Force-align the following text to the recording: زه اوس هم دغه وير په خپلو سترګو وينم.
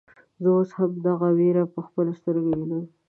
زه 0.41 0.49
اوس 0.55 0.69
هم 0.77 0.91
دغه 1.07 1.27
وير 1.37 1.55
په 1.73 1.79
خپلو 1.87 2.11
سترګو 2.19 2.49
وينم. 2.57 2.83